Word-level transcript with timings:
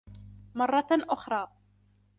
مرة 0.55 0.87
أخرى. 0.91 1.47